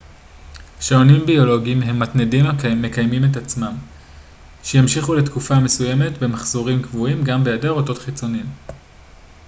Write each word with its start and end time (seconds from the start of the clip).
שעונים 0.79 1.25
ביולוגיים 1.25 1.81
הם 1.81 1.99
מתנדים 1.99 2.45
המקיימים 2.45 3.23
את 3.31 3.35
עצמם 3.37 3.73
שימשיכו 4.63 5.13
לתקופה 5.13 5.59
מסוימת 5.59 6.17
במחזורים 6.17 6.81
קבועים 6.81 7.23
גם 7.23 7.43
בהיעדר 7.43 7.71
אותות 7.71 7.97
חיצוניים 7.97 8.45